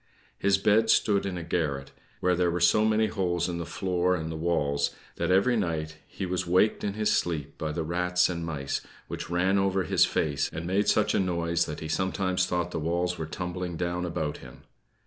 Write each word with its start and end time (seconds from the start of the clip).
His 0.39 0.57
bed 0.57 0.89
stood 0.89 1.27
in 1.27 1.37
a 1.37 1.43
garret, 1.43 1.91
where 2.21 2.35
there 2.35 2.49
were 2.49 2.59
so 2.59 2.83
many 2.85 3.05
holes 3.05 3.47
in 3.47 3.59
the 3.59 3.67
floor 3.67 4.15
and 4.15 4.31
the 4.31 4.35
walls, 4.35 4.89
that 5.17 5.29
every 5.29 5.55
night 5.55 5.97
he 6.07 6.25
was 6.25 6.47
waked 6.47 6.83
in 6.83 6.93
his 6.95 7.11
sleep 7.13 7.55
by 7.59 7.71
the 7.71 7.83
rats 7.83 8.27
and 8.27 8.43
mice, 8.43 8.81
which 9.07 9.29
ran 9.29 9.59
over 9.59 9.83
his 9.83 10.05
face, 10.05 10.49
and 10.51 10.65
made 10.65 10.87
such 10.87 11.13
a 11.13 11.19
noise 11.19 11.67
that 11.67 11.81
he 11.81 11.87
sometimes 11.87 12.47
thought 12.47 12.71
the 12.71 12.79
walls 12.79 13.19
were 13.19 13.27
tumbling 13.27 13.77
down 13.77 14.03
about 14.03 14.37
him. 14.37 14.63